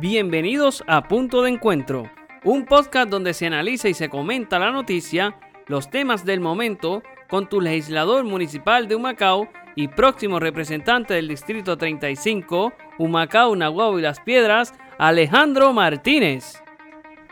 Bienvenidos 0.00 0.84
a 0.86 1.08
Punto 1.08 1.42
de 1.42 1.50
Encuentro, 1.50 2.08
un 2.44 2.66
podcast 2.66 3.10
donde 3.10 3.34
se 3.34 3.46
analiza 3.46 3.88
y 3.88 3.94
se 3.94 4.08
comenta 4.08 4.60
la 4.60 4.70
noticia, 4.70 5.34
los 5.66 5.90
temas 5.90 6.24
del 6.24 6.38
momento, 6.38 7.02
con 7.28 7.48
tu 7.48 7.60
legislador 7.60 8.22
municipal 8.22 8.86
de 8.86 8.94
Humacao 8.94 9.48
y 9.74 9.88
próximo 9.88 10.38
representante 10.38 11.14
del 11.14 11.26
Distrito 11.26 11.76
35, 11.76 12.72
Humacao, 13.00 13.56
Nahuatl 13.56 13.98
y 13.98 14.02
Las 14.02 14.20
Piedras, 14.20 14.72
Alejandro 14.98 15.72
Martínez. 15.72 16.62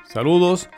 Saludos, 0.02 0.68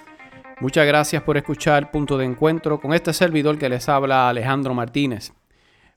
muchas 0.60 0.86
gracias 0.86 1.22
por 1.22 1.38
escuchar 1.38 1.90
Punto 1.90 2.18
de 2.18 2.26
Encuentro 2.26 2.82
con 2.82 2.92
este 2.92 3.14
servidor 3.14 3.56
que 3.56 3.70
les 3.70 3.88
habla 3.88 4.28
Alejandro 4.28 4.74
Martínez. 4.74 5.32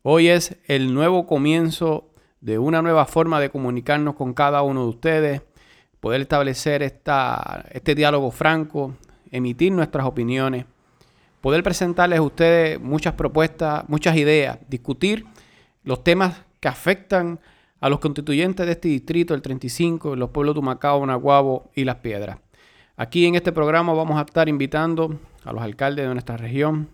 Hoy 0.03 0.29
es 0.29 0.57
el 0.67 0.93
nuevo 0.93 1.27
comienzo 1.27 2.07
de 2.39 2.59
una 2.59 2.81
nueva 2.81 3.05
forma 3.05 3.41
de 3.41 3.49
comunicarnos 3.49 4.15
con 4.15 4.33
cada 4.33 4.61
uno 4.61 4.83
de 4.83 4.89
ustedes 4.89 5.41
poder 6.01 6.19
establecer 6.21 6.83
esta, 6.83 7.63
este 7.71 7.95
diálogo 7.95 8.31
franco, 8.31 8.95
emitir 9.31 9.71
nuestras 9.71 10.05
opiniones, 10.05 10.65
poder 11.39 11.63
presentarles 11.63 12.19
a 12.19 12.23
ustedes 12.23 12.81
muchas 12.81 13.13
propuestas, 13.13 13.87
muchas 13.87 14.17
ideas, 14.17 14.57
discutir 14.67 15.25
los 15.83 16.03
temas 16.03 16.41
que 16.59 16.67
afectan 16.67 17.39
a 17.79 17.89
los 17.89 17.99
constituyentes 17.99 18.65
de 18.65 18.73
este 18.73 18.89
distrito, 18.89 19.33
el 19.33 19.41
35, 19.41 20.15
los 20.15 20.31
pueblos 20.31 20.55
de 20.55 20.59
Humacao, 20.59 21.05
Naguabo 21.05 21.71
y 21.75 21.83
Las 21.83 21.97
Piedras. 21.97 22.39
Aquí 22.97 23.25
en 23.25 23.35
este 23.35 23.51
programa 23.51 23.93
vamos 23.93 24.17
a 24.17 24.21
estar 24.21 24.49
invitando 24.49 25.19
a 25.43 25.53
los 25.53 25.61
alcaldes 25.61 26.07
de 26.07 26.13
nuestra 26.13 26.37
región, 26.37 26.89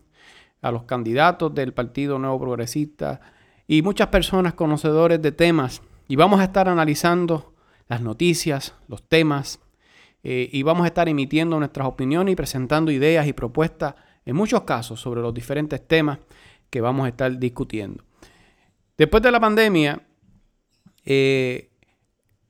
a 0.62 0.72
los 0.72 0.84
candidatos 0.84 1.54
del 1.54 1.74
Partido 1.74 2.20
Nuevo 2.20 2.40
Progresista 2.40 3.20
y 3.68 3.82
muchas 3.82 4.08
personas 4.08 4.54
conocedores 4.54 5.22
de 5.22 5.32
temas 5.32 5.82
y 6.08 6.16
vamos 6.16 6.40
a 6.40 6.46
estar 6.46 6.70
analizando 6.70 7.54
las 7.88 8.02
noticias, 8.02 8.76
los 8.88 9.04
temas, 9.08 9.60
eh, 10.24 10.50
y 10.52 10.64
vamos 10.64 10.84
a 10.84 10.88
estar 10.88 11.08
emitiendo 11.08 11.58
nuestras 11.58 11.88
opiniones 11.88 12.34
y 12.34 12.36
presentando 12.36 12.92
ideas 12.92 13.28
y 13.28 13.34
propuestas 13.34 13.96
en 14.26 14.36
muchos 14.36 14.64
casos 14.64 15.00
sobre 15.00 15.22
los 15.22 15.34
diferentes 15.34 15.86
temas 15.88 16.20
que 16.70 16.82
vamos 16.82 17.06
a 17.06 17.10
estar 17.10 17.38
discutiendo. 17.38 18.04
Después 18.98 19.24
de 19.24 19.32
la 19.32 19.40
pandemia, 19.40 20.02
eh, 21.06 21.70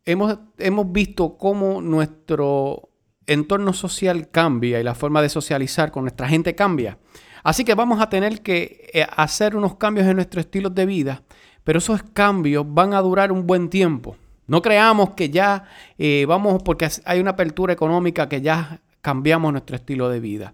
hemos, 0.06 0.40
hemos 0.58 0.92
visto 0.92 1.38
cómo 1.38 1.82
nuestro 1.82 2.90
entorno 3.28 3.74
social 3.74 4.30
cambia 4.32 4.80
y 4.80 4.84
la 4.84 4.96
forma 4.96 5.22
de 5.22 5.30
socializar 5.30 5.92
con 5.92 6.04
nuestra 6.04 6.28
gente 6.28 6.56
cambia. 6.56 6.98
Así 7.44 7.64
que 7.64 7.76
vamos 7.76 8.02
a 8.02 8.10
tener 8.10 8.42
que 8.42 8.90
eh, 8.94 9.06
hacer 9.16 9.56
unos 9.56 9.76
cambios 9.76 10.08
en 10.08 10.16
nuestro 10.16 10.42
estilo 10.42 10.70
de 10.70 10.86
vida, 10.86 11.24
pero 11.64 11.80
esos 11.80 12.02
cambios 12.02 12.66
van 12.68 12.94
a 12.94 13.02
durar 13.02 13.32
un 13.32 13.46
buen 13.46 13.70
tiempo. 13.70 14.18
No 14.48 14.62
creamos 14.62 15.12
que 15.12 15.30
ya 15.30 15.66
eh, 15.98 16.26
vamos, 16.28 16.64
porque 16.64 16.90
hay 17.06 17.20
una 17.20 17.32
apertura 17.32 17.74
económica, 17.74 18.30
que 18.30 18.42
ya 18.42 18.82
cambiamos 19.02 19.52
nuestro 19.52 19.76
estilo 19.76 20.10
de 20.10 20.20
vida. 20.20 20.54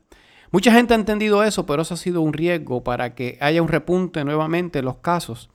Mucha 0.51 0.71
gente 0.71 0.93
ha 0.93 0.97
entendido 0.97 1.43
eso, 1.43 1.65
pero 1.65 1.81
eso 1.81 1.95
ha 1.95 1.97
sido 1.97 2.21
un 2.21 2.33
riesgo 2.33 2.83
para 2.83 3.15
que 3.15 3.37
haya 3.41 3.61
un 3.61 3.67
repunte 3.67 4.23
nuevamente 4.23 4.79
en 4.79 4.85
los 4.85 4.97
casos. 4.97 5.49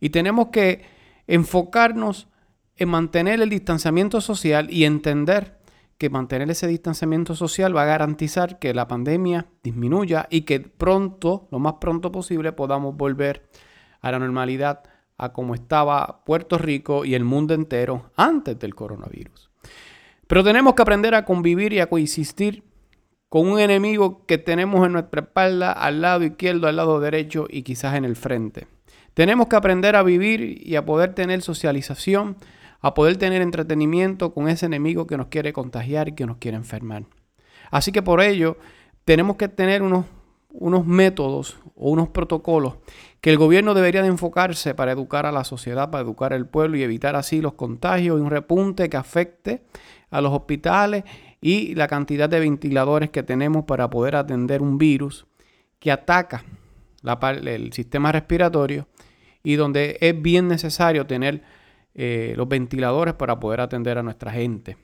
Y 0.00 0.10
tenemos 0.10 0.48
que 0.48 0.84
enfocarnos 1.26 2.28
en 2.76 2.88
mantener 2.88 3.40
el 3.40 3.48
distanciamiento 3.48 4.20
social 4.20 4.68
y 4.70 4.84
entender 4.84 5.58
que 5.96 6.10
mantener 6.10 6.50
ese 6.50 6.66
distanciamiento 6.66 7.34
social 7.34 7.76
va 7.76 7.82
a 7.82 7.86
garantizar 7.86 8.58
que 8.58 8.74
la 8.74 8.88
pandemia 8.88 9.46
disminuya 9.62 10.26
y 10.30 10.42
que 10.42 10.60
pronto, 10.60 11.46
lo 11.50 11.58
más 11.58 11.74
pronto 11.80 12.10
posible, 12.10 12.52
podamos 12.52 12.96
volver 12.96 13.48
a 14.00 14.10
la 14.10 14.18
normalidad 14.18 14.82
a 15.22 15.32
como 15.32 15.54
estaba 15.54 16.24
Puerto 16.24 16.58
Rico 16.58 17.04
y 17.04 17.14
el 17.14 17.22
mundo 17.22 17.54
entero 17.54 18.10
antes 18.16 18.58
del 18.58 18.74
coronavirus. 18.74 19.50
Pero 20.26 20.42
tenemos 20.42 20.74
que 20.74 20.82
aprender 20.82 21.14
a 21.14 21.24
convivir 21.24 21.72
y 21.72 21.78
a 21.78 21.88
coexistir 21.88 22.64
con 23.28 23.46
un 23.48 23.60
enemigo 23.60 24.26
que 24.26 24.36
tenemos 24.36 24.84
en 24.84 24.94
nuestra 24.94 25.22
espalda, 25.22 25.70
al 25.70 26.02
lado 26.02 26.24
izquierdo, 26.24 26.66
al 26.66 26.74
lado 26.74 26.98
derecho 26.98 27.46
y 27.48 27.62
quizás 27.62 27.94
en 27.94 28.04
el 28.04 28.16
frente. 28.16 28.66
Tenemos 29.14 29.46
que 29.46 29.54
aprender 29.54 29.94
a 29.94 30.02
vivir 30.02 30.60
y 30.66 30.74
a 30.74 30.84
poder 30.84 31.14
tener 31.14 31.40
socialización, 31.40 32.36
a 32.80 32.92
poder 32.92 33.16
tener 33.16 33.42
entretenimiento 33.42 34.34
con 34.34 34.48
ese 34.48 34.66
enemigo 34.66 35.06
que 35.06 35.16
nos 35.16 35.28
quiere 35.28 35.52
contagiar 35.52 36.08
y 36.08 36.12
que 36.12 36.26
nos 36.26 36.38
quiere 36.38 36.56
enfermar. 36.56 37.04
Así 37.70 37.92
que 37.92 38.02
por 38.02 38.20
ello 38.20 38.56
tenemos 39.04 39.36
que 39.36 39.46
tener 39.48 39.82
unos, 39.82 40.04
unos 40.50 40.84
métodos 40.84 41.58
o 41.76 41.90
unos 41.90 42.08
protocolos 42.08 42.74
que 43.22 43.30
el 43.30 43.38
gobierno 43.38 43.72
debería 43.72 44.02
de 44.02 44.08
enfocarse 44.08 44.74
para 44.74 44.90
educar 44.90 45.26
a 45.26 45.32
la 45.32 45.44
sociedad, 45.44 45.90
para 45.90 46.02
educar 46.02 46.32
al 46.32 46.48
pueblo 46.48 46.76
y 46.76 46.82
evitar 46.82 47.14
así 47.14 47.40
los 47.40 47.54
contagios 47.54 48.18
y 48.18 48.20
un 48.20 48.30
repunte 48.30 48.90
que 48.90 48.96
afecte 48.96 49.62
a 50.10 50.20
los 50.20 50.32
hospitales 50.32 51.04
y 51.40 51.76
la 51.76 51.86
cantidad 51.86 52.28
de 52.28 52.40
ventiladores 52.40 53.10
que 53.10 53.22
tenemos 53.22 53.64
para 53.64 53.88
poder 53.90 54.16
atender 54.16 54.60
un 54.60 54.76
virus 54.76 55.24
que 55.78 55.92
ataca 55.92 56.44
el 57.44 57.72
sistema 57.72 58.10
respiratorio 58.10 58.88
y 59.44 59.54
donde 59.54 59.98
es 60.00 60.20
bien 60.20 60.48
necesario 60.48 61.06
tener 61.06 61.42
eh, 61.94 62.34
los 62.36 62.48
ventiladores 62.48 63.14
para 63.14 63.38
poder 63.38 63.60
atender 63.60 63.98
a 63.98 64.02
nuestra 64.02 64.32
gente. 64.32 64.78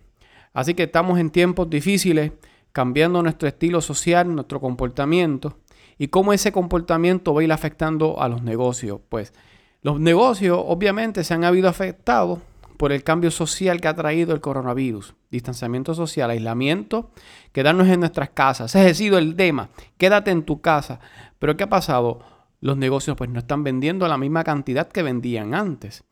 Así 0.52 0.74
que 0.74 0.84
estamos 0.84 1.18
en 1.18 1.30
tiempos 1.30 1.68
difíciles, 1.68 2.30
cambiando 2.70 3.20
nuestro 3.20 3.48
estilo 3.48 3.80
social, 3.80 4.32
nuestro 4.32 4.60
comportamiento 4.60 5.56
y 5.98 6.08
cómo 6.08 6.32
ese 6.32 6.52
comportamiento 6.52 7.34
va 7.34 7.40
a 7.40 7.44
ir 7.44 7.52
afectando 7.52 8.22
a 8.22 8.28
los 8.28 8.42
negocios. 8.42 9.00
Pues 9.08 9.34
los 9.82 10.00
negocios 10.00 10.60
obviamente 10.64 11.24
se 11.24 11.34
han 11.34 11.44
habido 11.44 11.68
afectados 11.68 12.38
por 12.76 12.92
el 12.92 13.02
cambio 13.02 13.30
social 13.30 13.80
que 13.80 13.88
ha 13.88 13.94
traído 13.94 14.32
el 14.32 14.40
coronavirus. 14.40 15.14
Distanciamiento 15.30 15.94
social, 15.94 16.30
aislamiento, 16.30 17.10
quedarnos 17.52 17.88
en 17.88 18.00
nuestras 18.00 18.30
casas. 18.30 18.74
Ese 18.74 18.88
ha 18.88 18.94
sido 18.94 19.18
el 19.18 19.34
tema. 19.34 19.68
Quédate 19.98 20.30
en 20.30 20.44
tu 20.44 20.60
casa. 20.60 21.00
Pero 21.38 21.56
¿qué 21.56 21.64
ha 21.64 21.68
pasado? 21.68 22.20
Los 22.60 22.76
negocios 22.76 23.16
pues 23.16 23.30
no 23.30 23.40
están 23.40 23.64
vendiendo 23.64 24.06
la 24.08 24.16
misma 24.16 24.44
cantidad 24.44 24.88
que 24.88 25.02
vendían 25.02 25.54
antes 25.54 26.04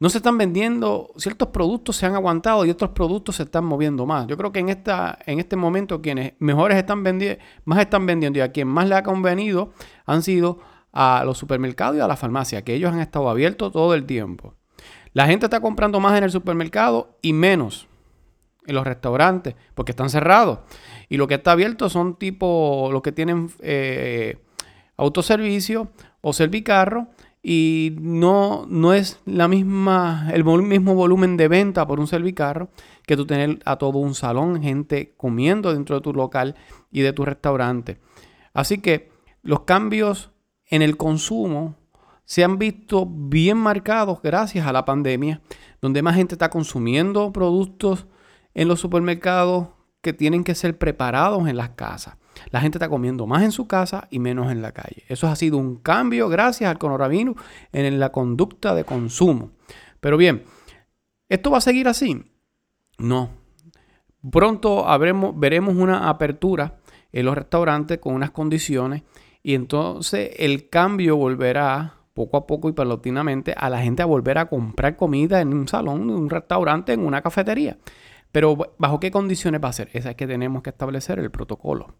no 0.00 0.08
se 0.08 0.16
están 0.16 0.38
vendiendo, 0.38 1.12
ciertos 1.16 1.48
productos 1.48 1.96
se 1.96 2.06
han 2.06 2.14
aguantado 2.14 2.64
y 2.64 2.70
otros 2.70 2.90
productos 2.90 3.36
se 3.36 3.42
están 3.42 3.66
moviendo 3.66 4.06
más. 4.06 4.26
Yo 4.26 4.36
creo 4.38 4.50
que 4.50 4.60
en, 4.60 4.70
esta, 4.70 5.18
en 5.26 5.38
este 5.38 5.56
momento 5.56 6.00
quienes 6.00 6.32
mejores 6.38 6.78
están 6.78 7.04
vendiendo, 7.04 7.42
más 7.66 7.78
están 7.80 8.06
vendiendo 8.06 8.38
y 8.38 8.42
a 8.42 8.50
quien 8.50 8.66
más 8.66 8.88
le 8.88 8.94
ha 8.94 9.02
convenido 9.02 9.72
han 10.06 10.22
sido 10.22 10.58
a 10.92 11.22
los 11.26 11.36
supermercados 11.36 11.98
y 11.98 12.00
a 12.00 12.08
la 12.08 12.16
farmacia, 12.16 12.64
que 12.64 12.74
ellos 12.74 12.90
han 12.90 13.00
estado 13.00 13.28
abiertos 13.28 13.72
todo 13.72 13.94
el 13.94 14.06
tiempo. 14.06 14.54
La 15.12 15.26
gente 15.26 15.46
está 15.46 15.60
comprando 15.60 16.00
más 16.00 16.16
en 16.16 16.24
el 16.24 16.30
supermercado 16.30 17.18
y 17.20 17.34
menos 17.34 17.86
en 18.66 18.74
los 18.74 18.86
restaurantes, 18.86 19.54
porque 19.74 19.92
están 19.92 20.08
cerrados. 20.08 20.60
Y 21.10 21.18
lo 21.18 21.26
que 21.26 21.34
está 21.34 21.52
abierto 21.52 21.90
son 21.90 22.16
tipo 22.16 22.88
los 22.90 23.02
que 23.02 23.12
tienen 23.12 23.50
eh, 23.60 24.38
autoservicio 24.96 25.90
o 26.22 26.32
servicarro 26.32 27.08
y 27.42 27.96
no, 28.00 28.66
no 28.68 28.92
es 28.92 29.20
la 29.24 29.48
misma, 29.48 30.28
el 30.32 30.44
mismo 30.44 30.94
volumen 30.94 31.36
de 31.36 31.48
venta 31.48 31.86
por 31.86 31.98
un 31.98 32.06
servicarro 32.06 32.68
que 33.06 33.16
tú 33.16 33.26
tener 33.26 33.60
a 33.64 33.76
todo 33.76 33.98
un 33.98 34.14
salón, 34.14 34.62
gente 34.62 35.14
comiendo 35.16 35.72
dentro 35.72 35.96
de 35.96 36.02
tu 36.02 36.12
local 36.12 36.54
y 36.90 37.00
de 37.00 37.12
tu 37.12 37.24
restaurante. 37.24 37.98
Así 38.52 38.78
que 38.78 39.10
los 39.42 39.60
cambios 39.60 40.30
en 40.66 40.82
el 40.82 40.96
consumo 40.96 41.76
se 42.24 42.44
han 42.44 42.58
visto 42.58 43.06
bien 43.06 43.56
marcados 43.56 44.20
gracias 44.22 44.66
a 44.66 44.72
la 44.72 44.84
pandemia, 44.84 45.40
donde 45.80 46.02
más 46.02 46.16
gente 46.16 46.34
está 46.34 46.50
consumiendo 46.50 47.32
productos 47.32 48.06
en 48.54 48.68
los 48.68 48.80
supermercados 48.80 49.68
que 50.02 50.12
tienen 50.12 50.44
que 50.44 50.54
ser 50.54 50.78
preparados 50.78 51.48
en 51.48 51.56
las 51.56 51.70
casas. 51.70 52.16
La 52.50 52.60
gente 52.60 52.78
está 52.78 52.88
comiendo 52.88 53.26
más 53.26 53.42
en 53.42 53.52
su 53.52 53.66
casa 53.66 54.08
y 54.10 54.18
menos 54.18 54.50
en 54.50 54.62
la 54.62 54.72
calle. 54.72 55.04
Eso 55.08 55.28
ha 55.28 55.36
sido 55.36 55.58
un 55.58 55.76
cambio 55.76 56.28
gracias 56.28 56.70
al 56.70 56.78
coronavirus 56.78 57.36
en 57.72 58.00
la 58.00 58.10
conducta 58.10 58.74
de 58.74 58.84
consumo. 58.84 59.50
Pero 60.00 60.16
bien, 60.16 60.44
¿esto 61.28 61.50
va 61.50 61.58
a 61.58 61.62
seguir 61.62 61.88
así? 61.88 62.24
No. 62.98 63.30
Pronto 64.30 64.84
veremos 65.36 65.74
una 65.76 66.08
apertura 66.08 66.78
en 67.12 67.24
los 67.24 67.34
restaurantes 67.34 67.98
con 67.98 68.14
unas 68.14 68.30
condiciones 68.30 69.02
y 69.42 69.54
entonces 69.54 70.30
el 70.38 70.68
cambio 70.68 71.16
volverá 71.16 71.94
poco 72.14 72.36
a 72.36 72.46
poco 72.46 72.68
y 72.68 72.72
paulatinamente 72.72 73.54
a 73.56 73.70
la 73.70 73.80
gente 73.80 74.02
a 74.02 74.06
volver 74.06 74.38
a 74.38 74.48
comprar 74.48 74.96
comida 74.96 75.40
en 75.40 75.54
un 75.54 75.68
salón, 75.68 76.02
en 76.02 76.10
un 76.10 76.30
restaurante, 76.30 76.92
en 76.92 77.00
una 77.00 77.22
cafetería. 77.22 77.78
Pero 78.32 78.56
¿bajo 78.78 79.00
qué 79.00 79.10
condiciones 79.10 79.60
va 79.62 79.68
a 79.68 79.72
ser? 79.72 79.90
Esa 79.92 80.10
es 80.10 80.16
que 80.16 80.26
tenemos 80.26 80.62
que 80.62 80.70
establecer 80.70 81.18
el 81.18 81.30
protocolo. 81.30 81.94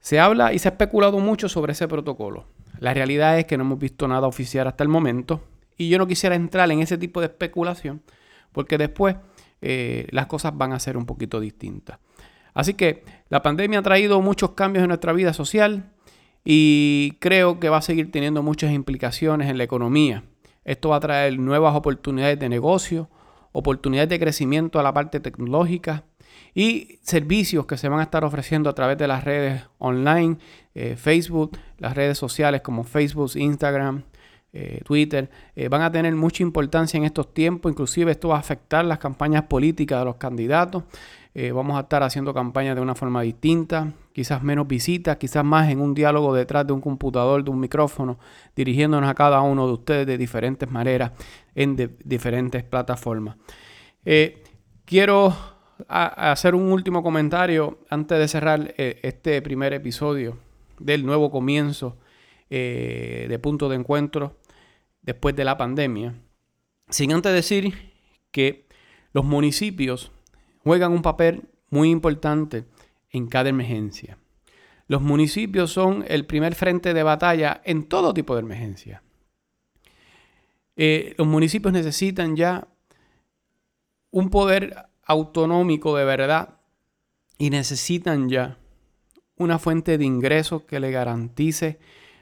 Se 0.00 0.20
habla 0.20 0.52
y 0.52 0.58
se 0.58 0.68
ha 0.68 0.72
especulado 0.72 1.18
mucho 1.18 1.48
sobre 1.48 1.72
ese 1.72 1.88
protocolo. 1.88 2.46
La 2.78 2.92
realidad 2.92 3.38
es 3.38 3.46
que 3.46 3.56
no 3.56 3.64
hemos 3.64 3.78
visto 3.78 4.08
nada 4.08 4.26
oficial 4.26 4.66
hasta 4.66 4.82
el 4.82 4.88
momento 4.88 5.42
y 5.76 5.88
yo 5.88 5.98
no 5.98 6.06
quisiera 6.06 6.34
entrar 6.34 6.70
en 6.70 6.80
ese 6.80 6.98
tipo 6.98 7.20
de 7.20 7.26
especulación 7.26 8.02
porque 8.52 8.78
después 8.78 9.16
eh, 9.60 10.06
las 10.10 10.26
cosas 10.26 10.56
van 10.56 10.72
a 10.72 10.80
ser 10.80 10.96
un 10.96 11.06
poquito 11.06 11.40
distintas. 11.40 11.98
Así 12.54 12.74
que 12.74 13.04
la 13.28 13.42
pandemia 13.42 13.78
ha 13.78 13.82
traído 13.82 14.20
muchos 14.20 14.50
cambios 14.50 14.82
en 14.82 14.88
nuestra 14.88 15.12
vida 15.12 15.32
social 15.32 15.90
y 16.44 17.16
creo 17.20 17.60
que 17.60 17.68
va 17.68 17.78
a 17.78 17.82
seguir 17.82 18.10
teniendo 18.10 18.42
muchas 18.42 18.72
implicaciones 18.72 19.48
en 19.48 19.56
la 19.56 19.64
economía. 19.64 20.24
Esto 20.64 20.90
va 20.90 20.96
a 20.96 21.00
traer 21.00 21.38
nuevas 21.38 21.74
oportunidades 21.74 22.38
de 22.38 22.48
negocio, 22.48 23.08
oportunidades 23.52 24.08
de 24.08 24.18
crecimiento 24.18 24.78
a 24.78 24.82
la 24.82 24.92
parte 24.92 25.20
tecnológica 25.20 26.04
y 26.54 26.98
servicios 27.02 27.66
que 27.66 27.76
se 27.76 27.88
van 27.88 28.00
a 28.00 28.04
estar 28.04 28.24
ofreciendo 28.24 28.68
a 28.68 28.74
través 28.74 28.98
de 28.98 29.08
las 29.08 29.24
redes 29.24 29.62
online, 29.78 30.38
eh, 30.74 30.96
Facebook, 30.96 31.58
las 31.78 31.94
redes 31.94 32.18
sociales 32.18 32.62
como 32.62 32.84
Facebook, 32.84 33.32
Instagram, 33.34 34.04
eh, 34.52 34.80
Twitter, 34.84 35.30
eh, 35.56 35.68
van 35.68 35.82
a 35.82 35.90
tener 35.90 36.14
mucha 36.14 36.42
importancia 36.42 36.98
en 36.98 37.04
estos 37.04 37.32
tiempos. 37.32 37.70
Inclusive 37.70 38.12
esto 38.12 38.28
va 38.28 38.36
a 38.36 38.40
afectar 38.40 38.84
las 38.84 38.98
campañas 38.98 39.44
políticas 39.44 40.00
de 40.00 40.04
los 40.04 40.16
candidatos. 40.16 40.84
vamos 41.54 41.78
a 41.78 41.80
estar 41.80 42.02
haciendo 42.02 42.34
campañas 42.34 42.76
de 42.76 42.82
una 42.82 42.94
forma 42.94 43.22
distinta, 43.22 43.90
quizás 44.12 44.42
menos 44.42 44.68
visitas, 44.68 45.16
quizás 45.16 45.42
más 45.42 45.70
en 45.70 45.80
un 45.80 45.94
diálogo 45.94 46.34
detrás 46.34 46.66
de 46.66 46.74
un 46.74 46.82
computador, 46.82 47.42
de 47.42 47.50
un 47.50 47.58
micrófono, 47.58 48.18
dirigiéndonos 48.54 49.08
a 49.08 49.14
cada 49.14 49.40
uno 49.40 49.66
de 49.66 49.72
ustedes 49.72 50.06
de 50.06 50.18
diferentes 50.18 50.70
maneras 50.70 51.12
en 51.54 51.74
diferentes 52.04 52.62
plataformas. 52.64 53.36
quiero 54.84 55.34
hacer 55.88 56.54
un 56.54 56.72
último 56.72 57.02
comentario 57.02 57.78
antes 57.88 58.18
de 58.18 58.28
cerrar 58.28 58.74
eh, 58.76 59.00
este 59.02 59.40
primer 59.42 59.72
episodio 59.72 60.38
del 60.78 61.04
nuevo 61.04 61.30
comienzo 61.30 61.96
eh, 62.50 63.26
de 63.28 63.38
punto 63.38 63.68
de 63.68 63.76
encuentro 63.76 64.36
después 65.02 65.36
de 65.36 65.44
la 65.44 65.56
pandemia. 65.56 66.14
Sin 66.88 67.12
antes 67.12 67.32
decir 67.32 67.92
que 68.30 68.66
los 69.12 69.24
municipios 69.24 70.10
juegan 70.62 70.92
un 70.92 71.02
papel 71.02 71.48
muy 71.70 71.90
importante 71.90 72.64
en 73.10 73.26
cada 73.26 73.50
emergencia. 73.50 74.18
Los 74.86 75.02
municipios 75.02 75.72
son 75.72 76.04
el 76.08 76.26
primer 76.26 76.54
frente 76.54 76.94
de 76.94 77.02
batalla 77.02 77.60
en 77.64 77.88
todo 77.88 78.14
tipo 78.14 78.34
de 78.34 78.40
emergencia. 78.42 79.02
Eh, 80.76 81.14
los 81.18 81.26
municipios 81.26 81.72
necesitan 81.72 82.36
ya 82.36 82.66
un 84.10 84.30
poder 84.30 84.76
autonómico 85.04 85.96
de 85.96 86.04
verdad 86.04 86.60
y 87.38 87.50
necesitan 87.50 88.28
ya 88.28 88.58
una 89.36 89.58
fuente 89.58 89.98
de 89.98 90.04
ingresos 90.04 90.62
que 90.62 90.80
le 90.80 90.90
garantice 90.90 91.78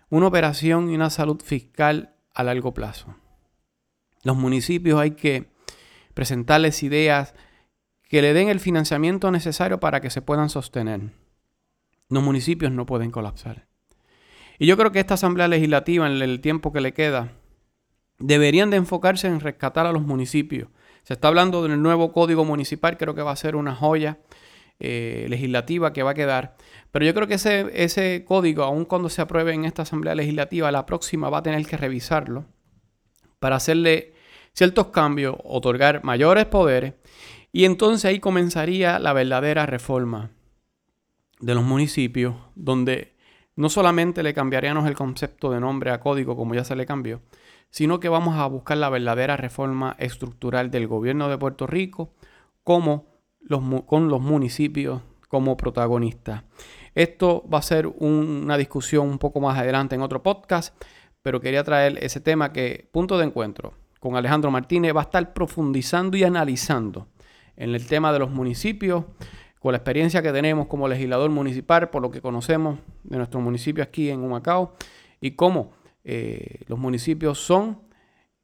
una 0.08 0.26
operación 0.26 0.90
y 0.90 0.94
una 0.94 1.10
salud 1.10 1.40
fiscal 1.42 2.14
a 2.34 2.42
largo 2.42 2.74
plazo. 2.74 3.14
Los 4.22 4.36
municipios 4.36 5.00
hay 5.00 5.12
que 5.12 5.50
presentarles 6.14 6.82
ideas 6.82 7.34
que 8.08 8.22
le 8.22 8.32
den 8.34 8.48
el 8.48 8.60
financiamiento 8.60 9.30
necesario 9.30 9.80
para 9.80 10.00
que 10.00 10.10
se 10.10 10.22
puedan 10.22 10.50
sostener. 10.50 11.12
Los 12.08 12.22
municipios 12.22 12.72
no 12.72 12.86
pueden 12.86 13.10
colapsar. 13.10 13.66
Y 14.58 14.66
yo 14.66 14.76
creo 14.76 14.92
que 14.92 15.00
esta 15.00 15.14
Asamblea 15.14 15.48
Legislativa, 15.48 16.06
en 16.06 16.20
el 16.20 16.40
tiempo 16.40 16.72
que 16.72 16.80
le 16.80 16.92
queda, 16.92 17.32
deberían 18.18 18.70
de 18.70 18.76
enfocarse 18.76 19.26
en 19.28 19.40
rescatar 19.40 19.86
a 19.86 19.92
los 19.92 20.02
municipios 20.02 20.68
se 21.02 21.14
está 21.14 21.28
hablando 21.28 21.62
del 21.62 21.80
nuevo 21.80 22.12
código 22.12 22.44
municipal, 22.44 22.96
creo 22.96 23.14
que 23.14 23.22
va 23.22 23.32
a 23.32 23.36
ser 23.36 23.56
una 23.56 23.74
joya 23.74 24.18
eh, 24.80 25.26
legislativa 25.28 25.92
que 25.92 26.02
va 26.02 26.12
a 26.12 26.14
quedar. 26.14 26.56
Pero 26.90 27.04
yo 27.04 27.14
creo 27.14 27.28
que 27.28 27.34
ese, 27.34 27.70
ese 27.74 28.24
código, 28.26 28.64
aun 28.64 28.84
cuando 28.84 29.08
se 29.08 29.22
apruebe 29.22 29.52
en 29.52 29.64
esta 29.64 29.82
Asamblea 29.82 30.14
Legislativa, 30.14 30.72
la 30.72 30.86
próxima 30.86 31.30
va 31.30 31.38
a 31.38 31.42
tener 31.42 31.64
que 31.66 31.76
revisarlo 31.76 32.46
para 33.38 33.56
hacerle 33.56 34.14
ciertos 34.52 34.88
cambios, 34.88 35.36
otorgar 35.44 36.02
mayores 36.04 36.46
poderes 36.46 36.94
y 37.52 37.64
entonces 37.64 38.04
ahí 38.04 38.20
comenzaría 38.20 38.98
la 38.98 39.12
verdadera 39.12 39.66
reforma 39.66 40.30
de 41.40 41.54
los 41.54 41.64
municipios, 41.64 42.34
donde 42.54 43.16
no 43.56 43.68
solamente 43.68 44.22
le 44.22 44.34
cambiaríamos 44.34 44.86
el 44.86 44.94
concepto 44.94 45.50
de 45.50 45.60
nombre 45.60 45.90
a 45.90 46.00
código 46.00 46.36
como 46.36 46.54
ya 46.54 46.64
se 46.64 46.76
le 46.76 46.86
cambió, 46.86 47.22
sino 47.70 48.00
que 48.00 48.08
vamos 48.08 48.36
a 48.36 48.46
buscar 48.46 48.76
la 48.76 48.88
verdadera 48.88 49.36
reforma 49.36 49.96
estructural 49.98 50.70
del 50.70 50.86
gobierno 50.86 51.28
de 51.28 51.38
Puerto 51.38 51.66
Rico 51.66 52.14
como 52.62 53.09
con 53.86 54.08
los 54.08 54.20
municipios 54.20 55.02
como 55.28 55.56
protagonistas. 55.56 56.44
Esto 56.94 57.44
va 57.52 57.58
a 57.58 57.62
ser 57.62 57.86
una 57.86 58.56
discusión 58.56 59.08
un 59.08 59.18
poco 59.18 59.40
más 59.40 59.58
adelante 59.58 59.94
en 59.94 60.02
otro 60.02 60.22
podcast, 60.22 60.74
pero 61.22 61.40
quería 61.40 61.62
traer 61.62 62.02
ese 62.02 62.20
tema 62.20 62.52
que, 62.52 62.88
punto 62.92 63.18
de 63.18 63.26
encuentro, 63.26 63.74
con 64.00 64.16
Alejandro 64.16 64.50
Martínez 64.50 64.94
va 64.94 65.00
a 65.00 65.04
estar 65.04 65.32
profundizando 65.32 66.16
y 66.16 66.24
analizando 66.24 67.06
en 67.56 67.74
el 67.74 67.86
tema 67.86 68.12
de 68.12 68.18
los 68.18 68.30
municipios, 68.30 69.04
con 69.60 69.72
la 69.72 69.78
experiencia 69.78 70.22
que 70.22 70.32
tenemos 70.32 70.66
como 70.66 70.88
legislador 70.88 71.30
municipal, 71.30 71.90
por 71.90 72.00
lo 72.00 72.10
que 72.10 72.22
conocemos 72.22 72.78
de 73.04 73.18
nuestro 73.18 73.40
municipio 73.40 73.84
aquí 73.84 74.08
en 74.08 74.20
Humacao, 74.20 74.74
y 75.20 75.32
cómo 75.32 75.72
eh, 76.02 76.62
los 76.66 76.78
municipios 76.78 77.38
son 77.38 77.78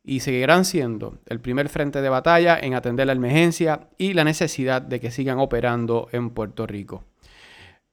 y 0.08 0.20
seguirán 0.20 0.64
siendo 0.64 1.18
el 1.26 1.40
primer 1.40 1.68
frente 1.68 2.00
de 2.00 2.08
batalla 2.08 2.56
en 2.58 2.74
atender 2.74 3.08
la 3.08 3.12
emergencia 3.12 3.88
y 3.98 4.14
la 4.14 4.22
necesidad 4.22 4.80
de 4.80 5.00
que 5.00 5.10
sigan 5.10 5.40
operando 5.40 6.08
en 6.12 6.30
Puerto 6.30 6.64
Rico. 6.64 7.02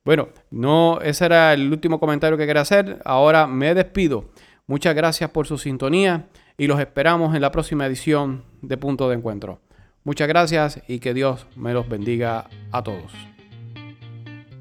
Bueno, 0.06 0.30
no, 0.51 1.01
ese 1.01 1.25
era 1.25 1.54
el 1.54 1.71
último 1.71 2.00
comentario 2.00 2.38
que 2.38 2.45
quería 2.45 2.62
hacer. 2.62 3.00
Ahora 3.04 3.48
me 3.48 3.74
despido. 3.74 4.30
Muchas 4.68 4.94
gracias 4.94 5.31
por 5.31 5.48
su 5.48 5.57
sintonía 5.57 6.27
y 6.56 6.68
los 6.68 6.80
esperamos 6.80 7.33
en 7.33 7.42
la 7.42 7.51
próxima 7.51 7.88
edición 7.88 8.44
de 8.62 8.77
Punto 8.77 9.10
de 9.10 9.15
Encuentro. 9.15 9.60
Muchas 10.04 10.27
gracias 10.27 10.83
y 10.88 11.00
que 11.00 11.15
Dios 11.15 11.48
me 11.56 11.74
los 11.74 11.89
bendiga 11.89 12.48
a 12.71 12.83
todos. 12.83 13.12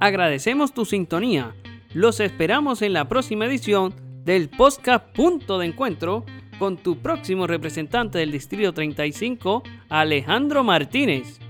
Agradecemos 0.00 0.72
tu 0.72 0.87
sintonía. 0.87 1.54
Los 1.93 2.19
esperamos 2.20 2.81
en 2.81 2.94
la 2.94 3.08
próxima 3.08 3.44
edición 3.44 3.94
del 4.25 4.49
podcast 4.49 5.04
Punto 5.12 5.58
de 5.58 5.66
Encuentro 5.66 6.25
con 6.62 6.76
tu 6.76 6.97
próximo 6.97 7.49
representante 7.49 8.19
del 8.19 8.31
Distrito 8.31 8.73
35, 8.73 9.64
Alejandro 9.88 10.62
Martínez. 10.62 11.41